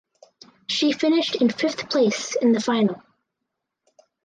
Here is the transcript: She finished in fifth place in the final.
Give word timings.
She 0.65 0.93
finished 0.93 1.35
in 1.35 1.49
fifth 1.51 1.87
place 1.87 2.35
in 2.35 2.53
the 2.53 2.59
final. 2.59 3.03